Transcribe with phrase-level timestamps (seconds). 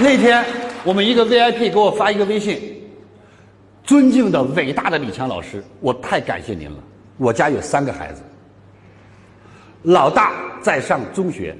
[0.00, 0.42] 那天
[0.84, 2.82] 我们一个 VIP 给我发一个微信，
[3.84, 6.78] 尊敬的伟大的李强老师，我太感谢您了。
[7.18, 8.22] 我家有三个孩子，
[9.82, 10.32] 老大
[10.62, 11.54] 在上中学，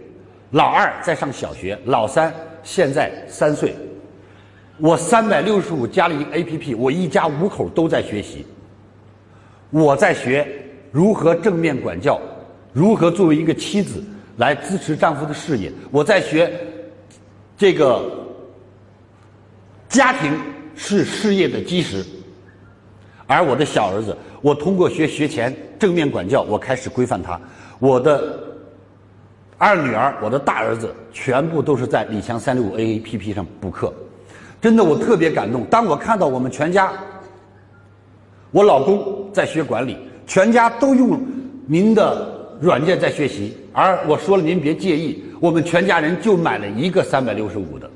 [0.53, 2.33] 老二在上小学，老三
[2.63, 3.77] 现在三岁。
[4.79, 8.47] 我三百六十五加了一个 APP，我一家五口都在学习。
[9.69, 10.49] 我在学
[10.91, 12.19] 如何正面管教，
[12.73, 14.03] 如何作为一个妻子
[14.39, 15.71] 来支持丈夫的事业。
[15.91, 16.51] 我在学
[17.57, 18.22] 这个
[19.93, 20.33] 家庭
[20.75, 22.03] 是事业的基石，
[23.27, 27.39] 而我的小儿子，我通过学学前正面管教，我开始规范他。
[27.79, 28.43] 我的
[29.59, 33.93] 二女儿，我的大儿子，全部都是在李强三六五 AAPP 上补课。
[34.63, 35.63] 真的，我特别感动。
[35.65, 36.91] 当我看到我们全家，
[38.51, 41.21] 我老公在学管理，全家都用
[41.67, 47.91] 您的软件在学习，而我说了您别介意，我们全家人就买了一个三百六十五的。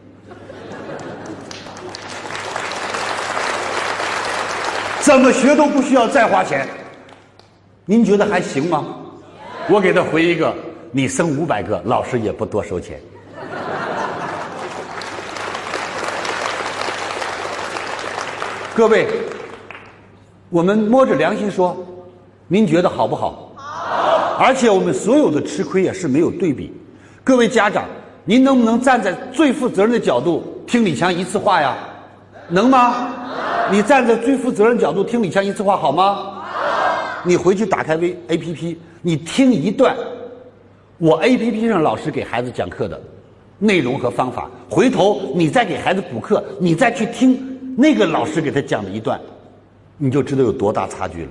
[5.07, 6.67] 怎么学都不需要再花钱，
[7.85, 8.85] 您觉得还行吗？
[9.69, 10.53] 我给他回一个：
[10.91, 13.01] 你生五百个，老师也不多收钱。
[18.75, 19.07] 各位，
[20.51, 21.77] 我们摸着良心说，
[22.49, 23.53] 您觉得好不好？
[23.55, 24.37] 好。
[24.41, 26.77] 而且我们所有的吃亏也是没有对比。
[27.23, 27.85] 各位家长，
[28.25, 31.77] 您能不能站在最负责任的角度听李强一次话呀？
[32.49, 33.13] 能吗？
[33.71, 36.15] 你站在最负责任角度听李强一次话好吗？
[36.15, 37.23] 好。
[37.25, 39.97] 你回去打开微 A P P，你听一段
[40.99, 43.01] 我 A P P 上老师给孩子讲课的
[43.59, 47.53] 内容和方法，回头你再给孩子补课，你再去听。
[47.77, 49.21] 那个老师给他讲的一段，
[49.99, 51.31] 你就知道有多大差距了。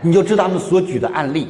[0.00, 1.48] 你就知道他们所举的案例，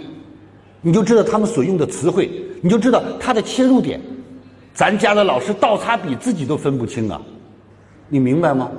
[0.81, 2.31] 你就知道他们所用的词汇，
[2.63, 4.01] 你就知道他的切入点。
[4.73, 7.21] 咱家的老师倒插笔自己都分不清啊，
[8.09, 8.71] 你明白吗？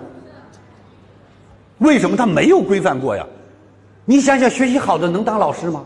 [1.79, 3.25] 为什么他没有规范过呀？
[4.05, 5.83] 你想想，学习好的能当老师吗？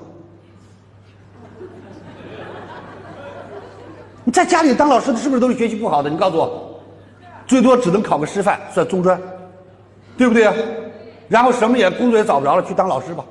[4.24, 6.10] 你在家里当老师的是不是都是学习不好的？
[6.10, 6.80] 你告诉我。
[7.46, 9.22] 最多只能考个师范，算中专，
[10.18, 10.54] 对不对啊？
[11.28, 13.26] 然后什么也工作也找不着了，去当老师吧。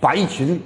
[0.00, 0.60] 把一群，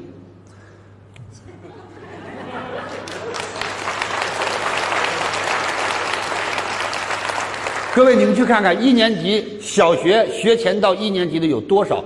[7.95, 12.03] 各位你们去看看，一年级小学学前到一年级的有多少？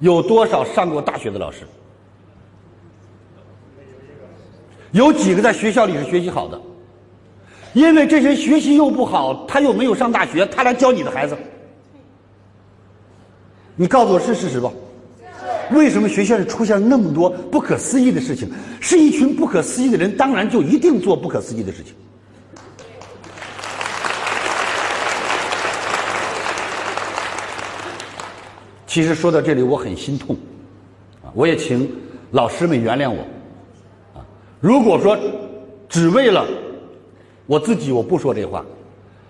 [0.00, 1.60] 有多少上过大学的老师？
[4.90, 6.60] 有几个在学校里是学习好的？
[7.74, 11.36] 因为这些学习又不好，他又没有上大学，他来教你的孩子，
[13.76, 14.72] 你告诉我是事实吧？
[15.70, 18.50] 为什么学校里出现了那么多不可思议的事情？
[18.80, 21.94] 是一群不可思议的人，当然就一定做不可思议的事情。
[28.94, 30.36] 其实说到这里，我很心痛，
[31.20, 31.90] 啊，我也请
[32.30, 33.18] 老师们原谅我，
[34.16, 34.24] 啊，
[34.60, 35.18] 如果说
[35.88, 36.46] 只为了。
[37.46, 38.64] 我自己我不说这话，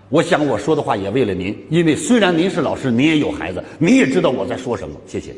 [0.09, 4.95] 我想我说的话也为了您，因为虽然您是老师，您也有孩子，您也知道我在说什么。
[5.07, 5.33] 谢谢。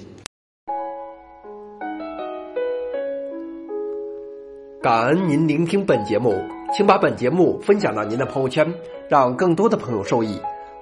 [4.82, 6.36] 感恩您聆听本节目，
[6.76, 8.70] 请把本节目分享到您的朋友圈，
[9.08, 10.38] 让更多的朋友受益。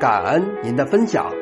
[0.00, 1.39] 感恩您的分享。